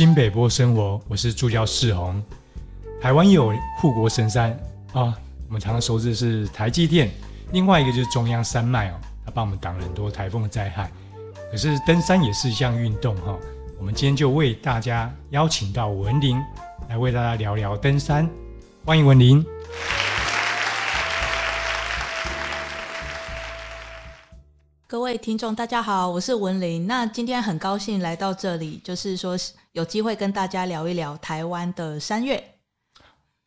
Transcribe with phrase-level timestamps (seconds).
[0.00, 2.24] 新北波生活，我是助教世宏。
[3.02, 4.50] 台湾有护国神山
[4.94, 5.14] 啊，
[5.46, 7.10] 我们常常熟知是台积电，
[7.52, 8.94] 另外一个就是中央山脉哦，
[9.26, 10.90] 它帮我们挡了很多台风的灾害。
[11.50, 13.38] 可是登山也是一项运动哈，
[13.78, 16.42] 我们今天就为大家邀请到文玲
[16.88, 18.26] 来为大家聊聊登山，
[18.86, 19.44] 欢迎文玲。
[24.90, 26.88] 各位听众，大家好，我是文玲。
[26.88, 29.36] 那今天很高兴来到这里，就是说
[29.70, 32.42] 有机会跟大家聊一聊台湾的山月。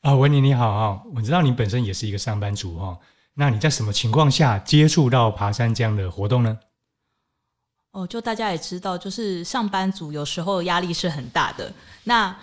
[0.04, 2.98] 啊，文玲你好啊，我知道你本身也是一个上班族哈，
[3.34, 6.58] 那你在什么情况下接触到爬山这样的活动呢？
[7.92, 11.74] 哦，就大家也知道，就是上班族有时候压力是很大的，
[12.06, 12.34] 那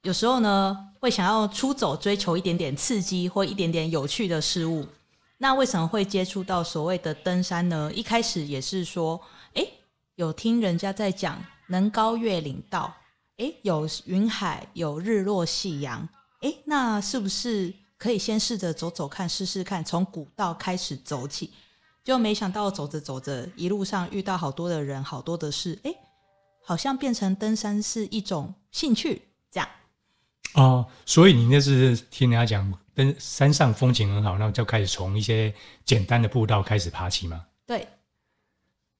[0.00, 4.86] 有时候呢会想要出走，追求一点点刺激或一点点有趣的事物。
[5.38, 7.92] 那为什么会接触到所谓的登山呢？
[7.92, 9.20] 一开始也是说，
[9.52, 9.70] 诶，
[10.14, 12.94] 有听人家在讲能高越岭道，
[13.36, 16.08] 诶，有云海，有日落夕阳，
[16.40, 21.52] 诶，那是不是可以先试着走走看，试试看，从古道开始走起？
[22.02, 25.94] 就没想到走着走着，一路上遇到好多的人，好多的事，诶，
[26.64, 29.20] 好像变成登山是一种兴趣，
[29.50, 29.68] 这样。
[30.54, 32.85] 哦，所以你那是听人家讲。
[32.96, 37.44] 登山上风景很好，那就开始从一些简单的步道开始爬起嘛。
[37.64, 37.86] 对。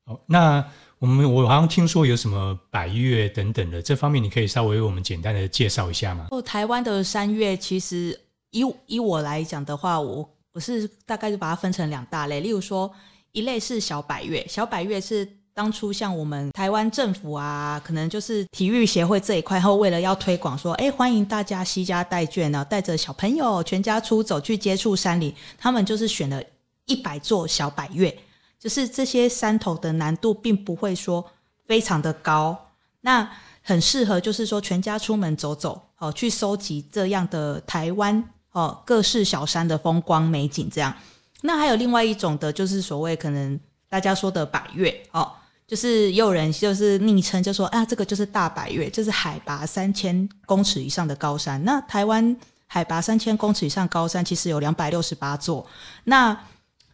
[0.04, 0.64] 哦，那
[0.98, 6.28] 我们我好像听说有什么百岳等等的，这方面你可以稍微为我们简单的介绍一下吗？
[6.30, 12.94] 哦，台湾的山岳其实以以我来讲的话，我我是大概就把它分成两大类，例如说
[13.32, 15.26] 一类是小百岳，小百岳是。
[15.56, 26.42] 当初像我们台湾政府啊，可能就是体育协会这一块，后为了要推广说，哎，欢迎大家携家带眷呢，带着小朋友全家出走去接触山林，他们就是选了
[26.84, 28.14] 一百座小百岳，
[28.60, 31.24] 就是这些山头的难度并不会说
[31.66, 32.54] 非常的高，
[33.00, 33.26] 那
[33.62, 38.22] 很适合就是说全家出门走走，哦，去收集这样的台湾
[38.52, 40.94] 哦各式小山的风光美景这样。
[41.40, 43.58] 那还有另外一种的，就是所谓可能
[43.88, 45.32] 大家说的百岳哦。
[45.66, 51.62] 就是也有人就是昵称就说啊，这个就是大百岳，就是海拔三千公尺以上的高山。
[51.64, 52.36] 那台湾
[52.68, 55.66] 海拔三千公尺以上高山其实有两百六十八座。
[56.04, 56.38] 那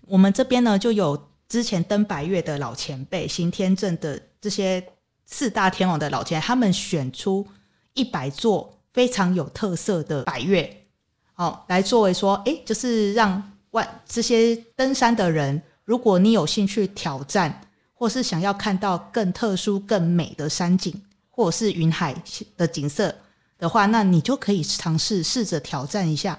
[0.07, 4.83] 我们这边呢，就有之前登白月的老前辈，行天正的这些
[5.27, 7.47] 四大天王的老前辈，他们选出
[7.93, 10.87] 一百座非常有特色的百岳，
[11.35, 17.61] 好来作为说，哎，就是让万这些登山的人，如果你有兴趣挑战。
[18.03, 20.93] 或是想要看到更特殊、更美的山景，
[21.31, 22.13] 或者是云海
[22.57, 23.15] 的景色
[23.57, 26.37] 的话，那你就可以尝试试着挑战一下。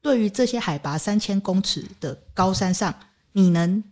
[0.00, 2.94] 对于这些海拔三千公尺的高山上，
[3.32, 3.82] 你能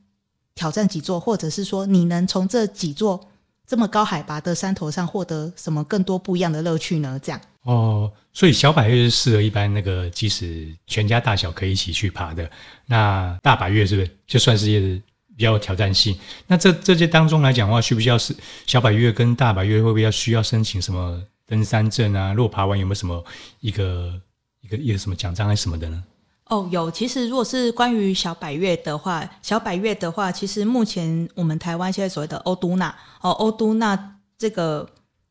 [0.54, 3.28] 挑战几座，或者是说你能从这几座
[3.66, 7.18] 这么高海拔的山头上获得什么更多不一样的乐趣呢？
[7.20, 12.48] 这样哦，所以小百岳是适合一般那个即使全家大小可以一起去爬的。
[12.86, 15.02] 那大百岳是不是就算是
[15.40, 16.14] 比较有挑战性。
[16.46, 18.36] 那这这些当中来讲的话，需不需要是
[18.66, 22.34] 小百岳跟大百岳会不会要需要申请什么登山证啊？
[22.34, 23.24] 如果爬完有没有什么
[23.60, 24.20] 一个
[24.60, 26.04] 一个一个什么奖章还是什么的呢？
[26.50, 26.90] 哦，有。
[26.90, 34.86] 其实如果是关于小百岳的话，小百岳的话，其实目前我们台湾现在所谓的欧都纳哦，欧都纳这个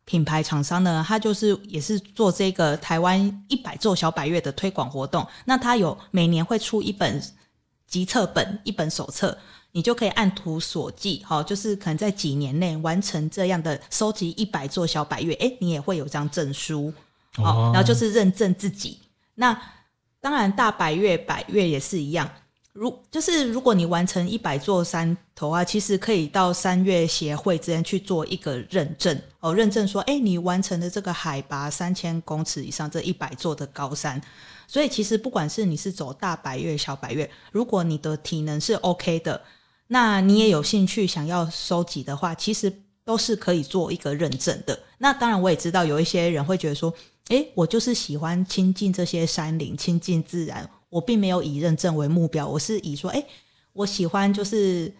[0.05, 5.27] 品牌厂商呢，它就是也是做这个台湾一百座小百岳的推广活动。
[5.45, 7.21] 那它有每年会出一本
[7.85, 9.37] 集册本，一本手册。
[9.71, 16.91] 你就可以按图索骥，好，就是可能在几年内完成这样的收集一百座小百岳，诶，你也会有张证书，
[17.35, 18.97] 好，然后就是认证自己。
[19.35, 19.55] 那
[20.19, 22.27] 当然，大百岳、百岳也是一样。
[22.73, 34.19] 如就是如果你完成一百座山头啊，其实可以到山岳协会之间去做一个认证，哦，认证说，诶，你完成的这个海拔三千公尺以上这一百座的高山。
[34.67, 39.39] 所以其实不管是你是走大百岳、小百岳，如果你的体能是 OK 的。
[39.91, 42.71] 那你也有兴趣想要收集的话，其实
[43.03, 44.79] 都是可以做一个认证的。
[44.99, 46.93] 那当然，我也知道有一些人会觉得说，
[47.29, 53.25] 诶，我就是喜欢亲近这些山林，亲近自然，我并没有以认证为目标，我是以说，诶，
[53.73, 54.93] 我喜欢就是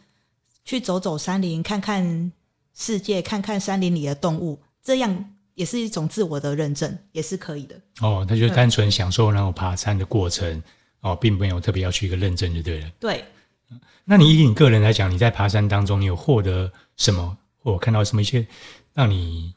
[0.66, 2.32] 去走走山林，看看
[2.76, 7.80] 世界，看看山林里的动物，这样也是一种自我的认证，也是可以的。
[8.02, 10.64] 哦，他就单纯享受那种爬山的过程，
[11.02, 12.90] 哦，并没有特别要去一个认证就对了。
[13.00, 13.24] 对。
[14.06, 18.48] 那你以你个人来讲，你在爬山当中，你有获得什么，或看到什么一些
[18.94, 19.54] 让你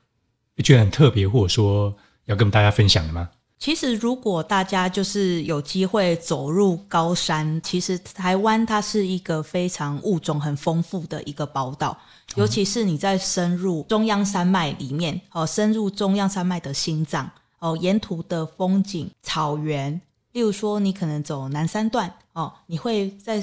[0.62, 1.94] 觉得很特别，或者说
[2.26, 3.30] 要跟大家分享的吗？
[3.58, 11.96] 其实，如果大家就是有机会走入高山，其实台湾它是一个非常物种很丰富的一个宝岛。
[12.34, 17.30] 尤其是你在深入中央山脉里面哦，深入中央山脉的心脏
[17.60, 20.00] 哦，沿途的风景、草原，
[20.32, 23.40] 例如说你可能走南三段哦，你会在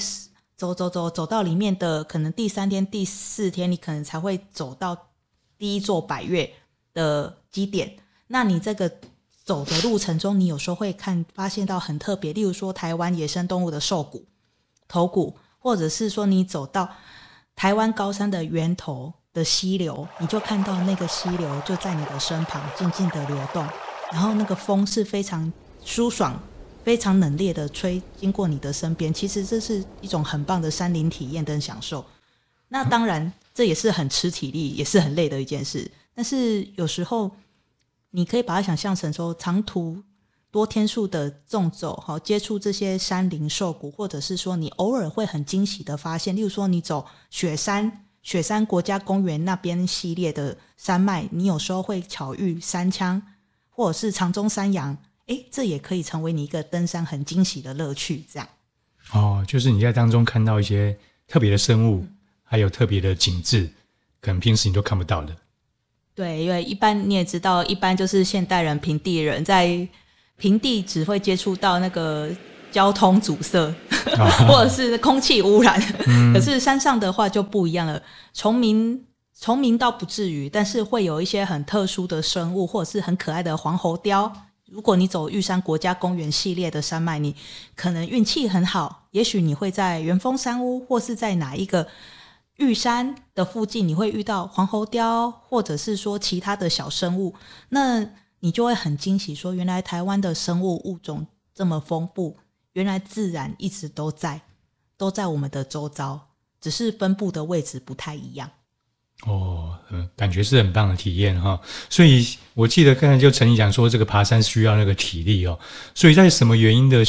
[0.60, 5.08] 走走走走到里面的可能第三天、第四天，你可能才会走到
[5.58, 6.54] 第一座百岳
[6.94, 7.98] 的基点。
[8.28, 8.92] 那你这个。
[9.46, 14.24] 走的路程中，你有时候会看发现到很特别，例如说台湾野生动物的兽骨、
[14.88, 16.88] 头骨，或者是说你走到
[17.56, 23.66] 台湾高山的源头的溪流，你就看到那个溪流就在你的身旁静静的流动，
[24.12, 25.52] 然后那个风是非常
[25.84, 26.40] 舒爽、
[26.90, 29.14] 非常冷冽的吹经过你的身边。
[29.14, 32.04] 其实这是一种很棒的山林体验跟享受。
[32.70, 35.92] 那当然，这也是很吃体力，也是很累的一件事。
[36.16, 37.30] 但是有时候。
[38.12, 40.02] 你可以把它想象成说，长途
[40.50, 53.22] 多天数的纵走，好接触这些山林兽谷，或者是说你偶尔会很惊喜的发现，例如说你走雪山、雪山国家公园那边系列的山脉，你有时候会巧遇山羌，
[53.70, 54.98] 或者是长中山羊，
[55.30, 58.24] 诶，这也可以成为你一个登山很惊喜的乐趣。
[58.32, 58.48] 这样
[59.14, 60.96] 哦，就是你在当中看到一些
[61.28, 62.06] 特别的生物，
[62.44, 63.70] 还有特别的景致，
[64.22, 65.36] 可能平时你都看不到的。
[66.14, 69.88] 对，因为一般你也知道，一般就是现代人、平地人在
[70.36, 72.30] 平地只会接触到那个
[72.72, 73.74] 交通阻塞，
[74.18, 75.82] 啊、或者是空气污染。
[76.08, 78.02] 嗯、可是山上的话就不一样了，
[78.34, 79.02] 虫鸣
[79.40, 84.32] 虫鸣倒不至于，但是会有一些很特殊的生物，或者是很可爱的黄喉貂。
[84.72, 87.36] 如果你走玉山国家公园系列的山脉，你
[87.76, 91.88] 可能运气很好，也许你会在元丰山屋，或是在哪一个。
[92.56, 97.34] 玉山的附近，你会遇到黄喉貂，或者是说其他的小生物，
[97.70, 98.06] 那
[98.42, 101.26] 你就会很惊喜，说原来台湾的生物物种
[101.56, 102.36] 这么丰富，
[102.74, 104.42] 原来自然一直都在，
[104.98, 106.20] 都在我们的周遭，
[106.60, 108.50] 只是分布的位置不太一样。
[109.26, 111.60] 哦，嗯，感觉是很棒的体验哈。
[111.90, 115.58] 所以我记得刚才就陈毅讲说，这个爬山需要那个体力哦。
[115.94, 117.04] 所以在什么原因的？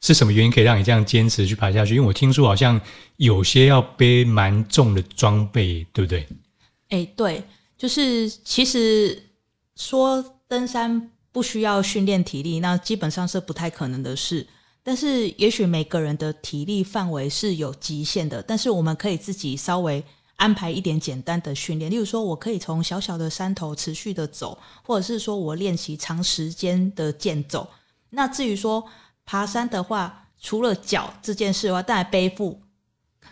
[0.00, 1.96] 是什么原因可以让你这样坚持去爬下去？
[1.96, 2.80] 因为我听说好像
[3.16, 6.24] 有些要背蛮重的装备，对不对？
[6.90, 7.42] 哎，对，
[7.76, 9.20] 就是其实
[9.74, 14.46] 说登山不需要训练体力，那基本上是不太可能的事。
[14.84, 20.00] 但是也许每个人的体力范围是有极限的，但是我们可以自己稍微
[20.38, 27.68] 安排一点简单的训练，例如说我可以从小小的山头持续的走，或者是说我练习长时间的健走。
[28.10, 28.84] 那至于说，
[29.26, 32.60] 爬山的话，除了脚这件事外，当然背负、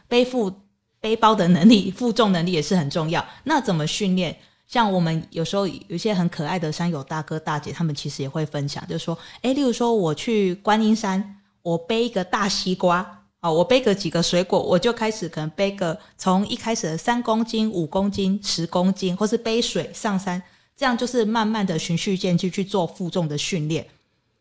[0.08, 0.52] 背负
[1.00, 3.24] 背包的能力、 负重能力也是很重要。
[3.44, 4.36] 那怎么训练？
[4.66, 20.42] 像我们有时候有一些很可爱的山友大哥大姐，他们其实也会分享，就是说，诶，例如说我去观音山，我背一个大西瓜啊，我背个几个水果，我就开始可能背个从一开始的三公斤、五公斤、十公斤，或是背水上山，
[20.76, 23.86] 这样就是慢慢的循序渐进去做负重的训练。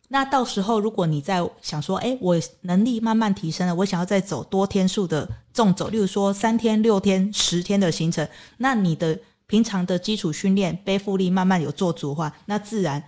[0.07, 8.27] 那到时候，如果你在想说，哎，我能力慢慢提升了，我想要再走多天数的重走，例如说三天、六天、十天的行程，
[8.57, 13.03] 那你的平常的基础训练背负力慢慢有做足的话，那自然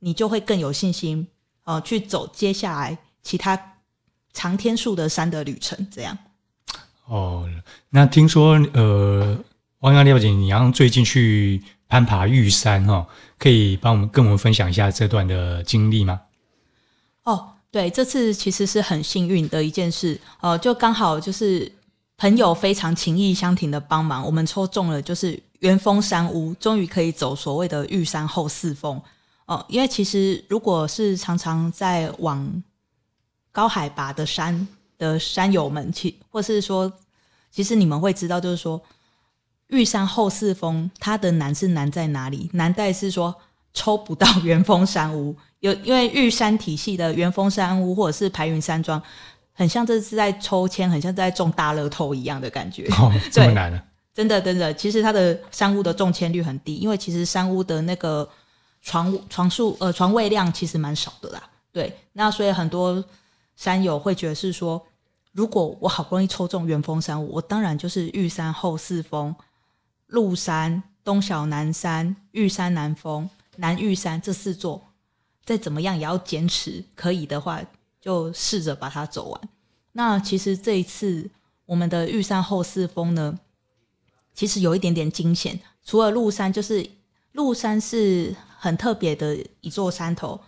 [0.00, 1.26] 你就会更有信心
[1.64, 3.71] 哦、呃，去走接下来其他
[4.32, 5.86] 长天数的山的旅程。
[5.90, 6.16] 这样。
[7.06, 7.48] 哦，
[7.90, 9.36] 那听说呃，
[9.80, 13.06] 汪洋廖景你，然后最近去攀爬玉山哈、哦，
[13.38, 16.20] 可以帮我们跟我们分享一下这段的经历吗？
[17.24, 21.70] 哦，对，这次其实是很幸运的一件事哦，就刚好就是
[22.16, 28.98] 朋友非常情意相挺的帮忙，我们抽中了就是元峰山屋，终于可以走所谓的玉山后四峰
[29.46, 29.62] 哦。
[29.68, 32.62] 因为其实如果是常常在往
[33.52, 34.66] 高海拔的山
[34.98, 36.90] 的山友们，其或是说，
[37.50, 38.80] 其实你们会知道，就是说
[39.68, 42.50] 玉山后四峰它的难是难在哪里？
[42.54, 43.34] 难在是说
[43.74, 45.36] 抽不到 元峰山屋。
[45.60, 49.00] 有，因为玉山体系的元峰山屋或者是排云山庄，
[49.52, 52.84] 很像这是在抽签，很像在中大乐透一样的感觉。
[52.98, 53.84] 哦，这么难啊！
[54.12, 58.28] 真的，真的，其实它的山屋的中签率很低，因为其实山屋的那个
[58.82, 61.42] 床床数呃床位量其实蛮少的啦。
[61.72, 63.02] 对，那所以很多
[63.56, 64.86] 山友会觉得是说，
[65.32, 69.34] 如果我好不容易抽中元丰山，我当然就是玉山后四峰、
[70.06, 74.82] 鹿山、东小南山、玉山南峰、南玉山这四座。
[75.44, 77.60] 再怎么样也要坚持，可以的话
[78.00, 79.40] 就试着把它走完。
[79.90, 81.28] 那其实这一次
[81.66, 83.36] 我们的玉山后四峰呢，
[84.32, 85.58] 其实有一点点惊险。
[85.84, 86.88] 除了鹿山，就是
[87.32, 90.40] 鹿山是很特别的一座山头，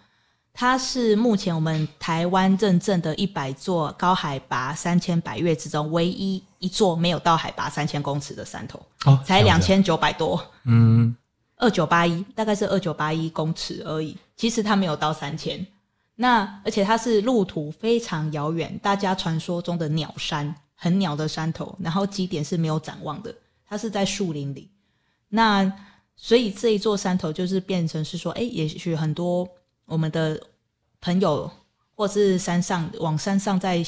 [0.57, 11.15] 它是目前我们台湾认证的一百座高海拔三千百岳之中唯一一座没有到海拔三千公尺的山头，哦，才两千九百多，嗯，
[11.57, 14.17] 二九八一，大概是二九八一公尺而已。
[14.37, 15.67] 其实它没有到三千，
[16.15, 23.35] 那而且它是路途非常遥远，大家传说中的鸟山，很鸟的山头，然后基点是没有展望的，
[23.69, 24.71] 它是在树林里。
[25.31, 25.71] 那
[26.15, 29.49] 所以这一座山头就是变成是说，哎，也许很多。
[29.87, 30.41] 我们的
[31.01, 31.51] 朋友，
[31.95, 33.85] 或是山上往山上在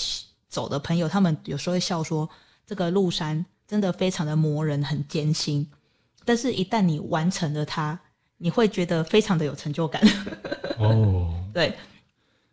[0.49, 2.29] 走的朋友，他们有时候会笑说
[2.67, 5.67] ：“这个路山真的非常的磨人，很艰辛。
[6.25, 7.99] 但是，一旦你完成了它，
[8.37, 10.03] 你会觉得非常的有成就感。”
[10.79, 11.75] 哦， 对。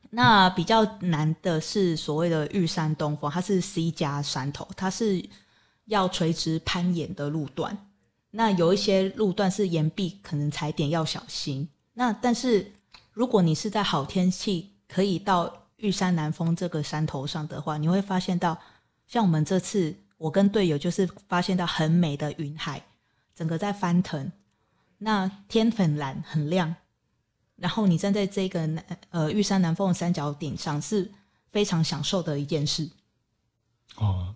[0.10, 5.24] 那比较难的是所谓的玉山东峰，它是 C 加山头，它是
[5.86, 7.78] 要垂直攀岩的路段。
[8.32, 11.68] 那有一些路段是岩壁，可能踩点要小心。
[11.94, 12.72] 那但是。
[13.14, 18.60] 如果你是在好天气可以到玉山南峰这个山头上的话，你会发现到，
[19.08, 22.82] 像我们这次我跟队友就是发现到很美的云海，
[23.36, 24.32] 整个在翻腾，
[24.98, 26.76] 那天很蓝很亮，
[27.58, 31.12] 然后你站在这个南呃玉山南峰的山脚顶上，是
[31.52, 32.90] 非常享受的一件事。
[33.98, 34.34] 哦，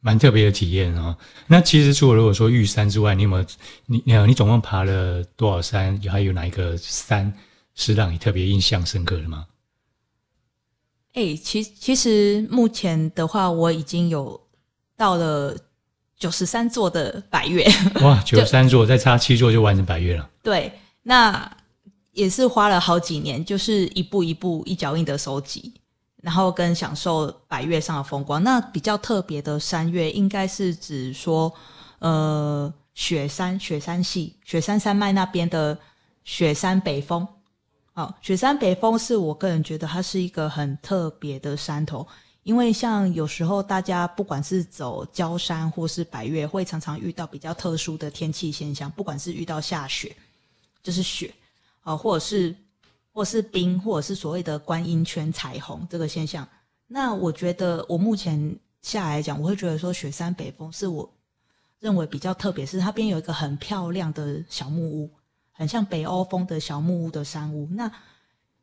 [0.00, 3.46] 蛮特别的体验啊、那其实除了如果说玉山之外，你有没有
[3.86, 6.00] 你你你总共爬了多少山？
[6.10, 7.30] 还有哪一个山？
[7.74, 9.46] 是让你特别印象深刻的吗？
[11.12, 14.40] 哎、欸，其其实目前的话，我已经有
[14.96, 15.56] 到了
[16.16, 17.64] 九十三座的百岳。
[18.02, 20.28] 哇， 九十三座，再差七座就完成百岳了。
[20.42, 20.72] 对，
[21.04, 21.56] 那
[22.10, 25.72] 也是花了好几年，就是一步一步、一脚印的收集，
[26.20, 28.42] 然后跟享受百岳上的风光。
[28.42, 31.54] 那比较特别的山岳，应该是指说，
[32.00, 35.78] 呃，雪山、雪山系、雪山山脉那边的
[36.24, 37.24] 雪山北峰。
[37.94, 42.04] 哦，雪山北峰是我个人觉得它是一个很特别的山头，
[42.42, 50.14] 因为像有时候大家不管是走焦山或是百岳，会常常遇到比较特殊的天气现象，不管是遇到下雪，
[50.82, 51.32] 就是雪，
[51.82, 52.52] 啊，或者是
[53.12, 56.46] 或是冰，或者是所谓的观音圈彩虹这个现象。
[56.88, 61.08] 那我觉得我目前下来讲，我会觉得说雪山北峰是我
[61.78, 65.08] 认为比较特别，是它边有一个很漂亮的小木屋。
[65.56, 67.66] 很像北欧风的小木屋的山屋。
[67.72, 67.90] 那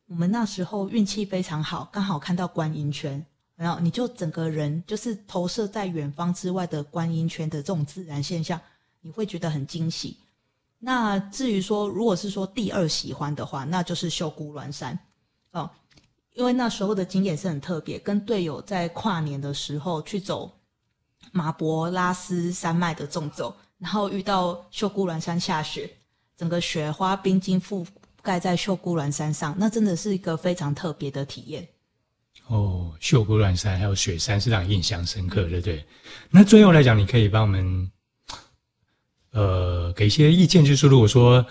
[0.06, 3.24] 我们那时候运气非常好，刚好看到观音圈，
[3.56, 8.60] 然后你就整个人就是投射在远方之外的观音圈的这种自然现象，
[9.00, 10.18] 你会觉得很惊喜。
[10.78, 14.98] 那至于说，如果是说第二喜欢的话，那就是秀姑峦山
[15.52, 15.70] 哦，
[16.34, 20.52] 因为那时候的景点是很特别，跟队友在跨年的时候去走
[21.30, 25.88] 马博拉斯山脉的纵走，然后遇到秀姑峦山下雪。
[26.36, 27.86] 整个雪花冰晶覆
[28.20, 31.68] 盖在秀姑峦山上，那真的是一个非常特别的体验。
[32.46, 35.84] 哦，秀姑峦山还有雪山是让你印象深刻的，对不对？
[36.30, 37.90] 那最后来讲，你可以帮我们
[39.30, 41.44] 呃给一些意见，就是如果说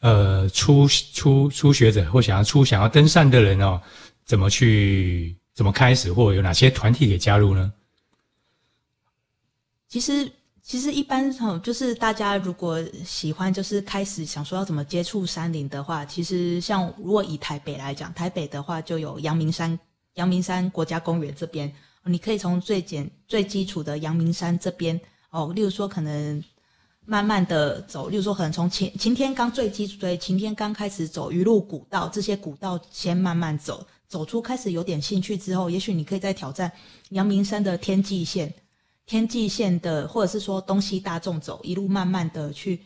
[0.00, 3.80] 呃初初初学者或想要初想要登山的人哦，
[4.24, 7.72] 怎么去怎么开始，或有哪些团体可以加入呢？
[9.88, 10.30] 其实。
[10.66, 19.78] 其实一般哈，就是大家如果喜欢，就是开始想说要怎么接触山林的话，其实像如果以台北来讲，台北的话就有阳明山、
[20.14, 21.70] 阳明山国家公园这边，
[22.04, 26.42] 你可以从最简、最基础的阳明山这边哦，例如说可能
[27.04, 36.72] 慢慢的走，例如说可能从晴晴天刚最基础，对，晴天刚开始走，鱼路古道这些古道先慢慢走，走出开始有点兴趣之后，也许你可以再挑战
[37.10, 38.50] 阳明山的天际线。
[39.06, 42.82] 天际线的，或者是说东西大众走，一路慢慢的去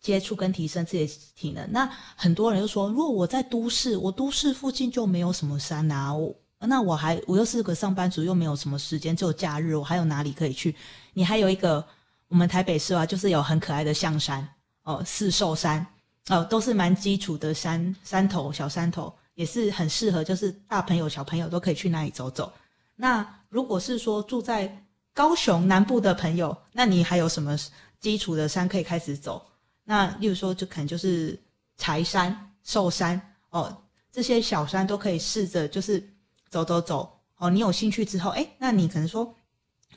[0.00, 1.70] 接触跟提升自己的体能。
[1.70, 10.74] 那很多人就说，如果我在都市，我都市附近就没有什么山啊，我那我还我又是个上班族，又没有什么时间，只有假日，我还有哪里可以去？
[11.12, 11.84] 你还有一个
[12.28, 14.48] 我们台北市啊，就是有很可爱的象山
[14.82, 15.86] 哦，四兽山
[16.28, 22.52] 哦，都是蛮基础的山山头小山头，也是很适合，就是大朋友小朋友都可以去那里走走。
[22.96, 24.84] 那如果是说住在
[25.18, 27.58] 高雄南部的朋友，那你还有什么
[27.98, 29.44] 基础的山可以开始走？
[29.82, 31.36] 那例如说，就可能就是
[31.76, 33.20] 柴山、寿山
[33.50, 33.76] 哦，
[34.12, 36.08] 这些小山都可以试着就是
[36.48, 37.50] 走走走哦。
[37.50, 39.34] 你有兴趣之后，诶，那你可能说，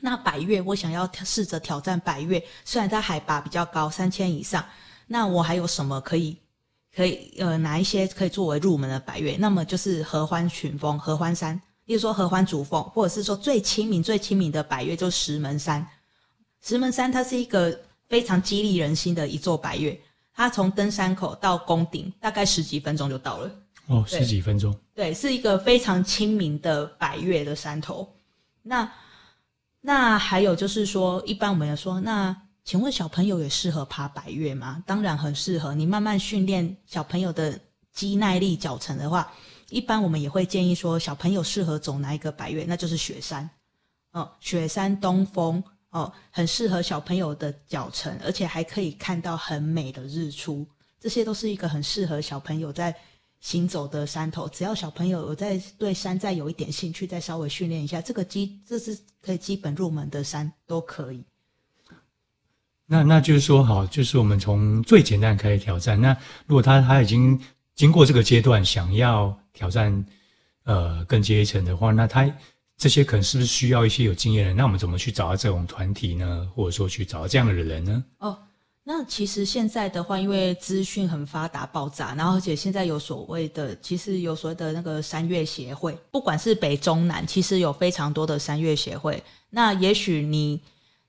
[0.00, 4.64] 那百岳我想要试着挑战百岳，虽然它海拔比较高，三千以上，
[5.06, 6.36] 那我还有什么可以
[6.92, 9.36] 可以呃哪一些可以作为入门的百岳？
[9.38, 11.62] 那么就是合欢群峰、合欢山。
[11.92, 15.86] 比如说合欢主峰，或者是说最亲民、最亲民的百岳，就是石门山。
[16.62, 20.00] 石门山它是一个非常激励人心的一座百岳，
[20.32, 23.50] 它从登山口到宫顶大概十几分钟就到了。
[23.88, 24.74] 哦，十几分钟。
[24.94, 28.10] 对，是一个非常亲民的百岳的山头。
[28.62, 28.90] 那
[29.82, 32.34] 那还有就是说，一般我们也说，那
[32.64, 34.82] 请问小朋友也适合爬百岳吗？
[34.86, 35.74] 当然很适合。
[35.74, 37.60] 你慢慢训练小朋友的
[37.92, 39.30] 肌耐力、脚程的话，
[39.72, 42.64] 一般我们也会建议说，小朋友适合走哪一个百岳？
[42.68, 43.48] 那就是雪山。
[44.12, 50.66] 哦，雪山东峰哦，很适合小朋友的脚程，而且还可以看到很美的日出。
[51.00, 52.94] 这些都是一个很适合小朋友在
[53.40, 54.46] 行走的山头。
[54.50, 61.24] 只要小朋友有在对山再有一点兴趣，再稍微训练一下，这个基这是可以基本入门的山都可以。
[62.84, 65.98] 那那就是说，好，就是我们从最简单开始挑战。
[65.98, 66.14] 那
[66.46, 67.40] 如果他他已经
[67.74, 70.04] 经过这个阶段，想要挑战
[70.64, 72.28] 呃更阶层的话，那他。
[72.78, 74.56] 这些可能是不是需要一些有经验的人？
[74.56, 76.50] 那我们怎么去找到这种团体呢？
[76.52, 78.04] 或者说去找到这样的人呢？
[78.18, 78.36] 哦，
[78.82, 89.22] 那其实现在的话，因为资讯很发达、爆炸，然后而且现在有所谓的，其实有所谓的那个山岳协会，不管是北中南，其实有非常多的山岳协会。
[89.50, 90.60] 那也许你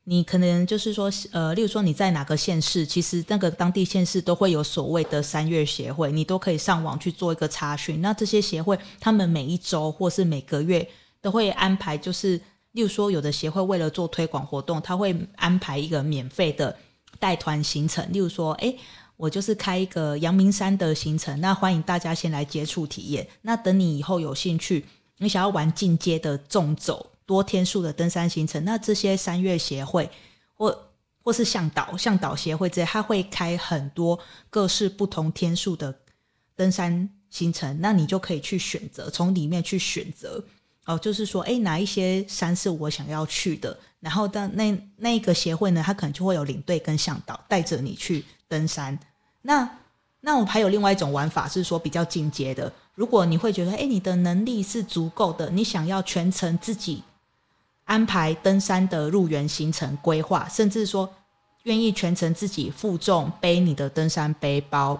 [0.03, 8.01] 你可能就是说，呃，例如说你在哪个县市，其实那个当地县市都会有所谓的山岳协会，你都可以上网去做一个查询。
[8.01, 10.87] 那这些协会，他们每一周或是每个月。
[11.23, 12.35] 都会安排，就是
[12.73, 16.75] 例如说，有的协会为了做推广活动，他会安排一个免费的
[17.17, 18.05] 带团行程。
[18.11, 18.75] 例如说，哎，
[19.15, 23.25] 我就是开一个阳明山的行程，那欢迎大家先来接触体验。
[23.43, 24.83] 那等你以后有兴趣，
[25.19, 30.09] 你想要玩进阶的纵走多天数的登山行程，那这些山岳协会
[30.55, 30.77] 或
[31.21, 35.93] 或是向导向导协会这些，他会开很多各式不同天数的
[36.55, 40.43] 登山行程，那你就可以去选择，从里面去选择。
[40.85, 43.79] 哦，就是说，诶，哪一些山是我想要去的？
[44.01, 48.99] 然后，当那那个协会呢，他可能就会有领队跟向导带着你去登山。
[49.43, 49.77] 那
[50.19, 52.69] 那我还有另外一种玩法，是说比较进阶的。
[52.95, 57.01] 如果你会觉得，诶，你的能力是足够的，你想要全程自己
[57.85, 61.11] 安排登山的入园行程规划，甚至说
[61.63, 64.99] 愿意全程自己负重背你的登山背包。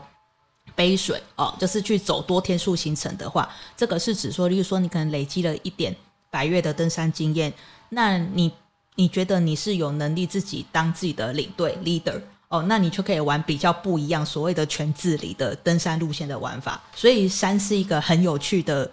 [0.76, 5.96] 背水哦，就是去走多天数行程的话，这个是指说，例如说你可能累积了一点
[6.32, 7.54] 百岳的登山经验，
[7.90, 8.52] 那你
[8.96, 16.82] 你觉得你是有能力自己当自己的领队 leader 哦，那你就可以玩比较不一样，所谓的全自理的登山路线的玩法。
[16.96, 18.90] 所以山是一个很有趣的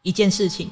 [0.00, 0.68] 一件事情，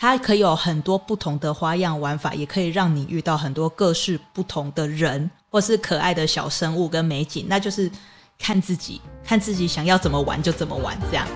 [0.00, 7.88] 它可以有很多不同的花样玩法，也可以让你遇到很多各式不同的人，或是可爱的小生物跟美景，那就是。
[8.42, 11.26] 看自己，看自己想要怎么玩就怎么玩，这样。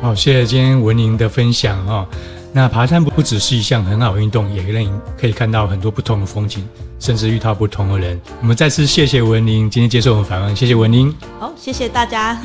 [0.00, 2.08] 好，谢谢今天文玲的分享哦。
[2.50, 6.66] 那爬山不不只是一项很好的运动，也让你可以看到很多不同的风景，
[6.98, 8.18] 甚至遇到不同的人。
[8.40, 11.14] 我们再次谢谢文玲今天接受我们访问，谢谢文玲。
[11.38, 12.40] 好，谢谢大家。